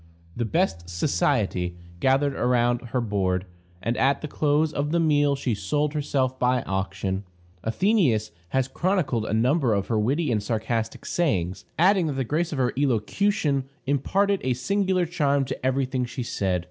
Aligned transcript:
The 0.35 0.45
"best 0.45 0.89
society" 0.89 1.75
gathered 1.99 2.33
around 2.33 2.81
her 2.87 3.01
board, 3.01 3.45
and 3.83 3.95
at 3.97 4.21
the 4.21 4.27
close 4.27 4.73
of 4.73 4.89
the 4.91 4.99
meal 4.99 5.35
she 5.35 5.53
sold 5.53 5.93
herself 5.93 6.39
by 6.39 6.63
auction. 6.63 7.23
Athenæus 7.63 8.31
has 8.49 8.67
chronicled 8.67 9.25
a 9.27 9.33
number 9.35 9.75
of 9.75 9.89
her 9.89 9.99
witty 9.99 10.31
and 10.31 10.41
sarcastic 10.41 11.05
sayings, 11.05 11.65
adding 11.77 12.07
that 12.07 12.13
the 12.13 12.23
grace 12.23 12.51
of 12.51 12.57
her 12.57 12.73
elocution 12.75 13.65
imparted 13.85 14.41
a 14.43 14.53
singular 14.55 15.05
charm 15.05 15.45
to 15.45 15.63
every 15.63 15.85
thing 15.85 16.05
she 16.05 16.23
said. 16.23 16.59